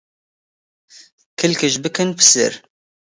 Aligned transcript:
کلکش 1.39 1.73
بکن 1.83 2.09
پسر 2.17 2.51